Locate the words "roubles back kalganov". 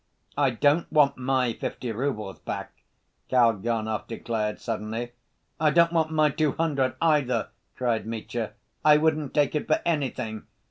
1.91-4.07